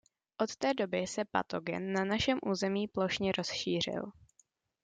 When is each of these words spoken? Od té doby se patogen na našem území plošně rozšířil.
Od 0.37 0.55
té 0.55 0.73
doby 0.73 1.07
se 1.07 1.25
patogen 1.25 1.93
na 1.93 2.05
našem 2.05 2.39
území 2.47 2.87
plošně 2.87 3.31
rozšířil. 3.37 4.11